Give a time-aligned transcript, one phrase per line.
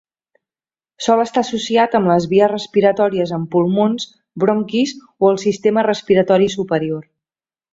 [1.07, 4.09] Sol estar associat amb les vies respiratòries en pulmons,
[4.45, 7.07] bronquis o el sistema respiratori superior.